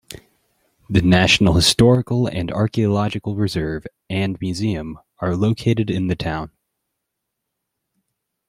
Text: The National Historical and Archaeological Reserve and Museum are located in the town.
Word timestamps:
The 0.89 1.03
National 1.03 1.53
Historical 1.53 2.25
and 2.25 2.51
Archaeological 2.51 3.35
Reserve 3.35 3.85
and 4.09 4.35
Museum 4.41 4.97
are 5.19 5.35
located 5.35 5.91
in 5.91 6.07
the 6.07 6.15
town. 6.15 6.49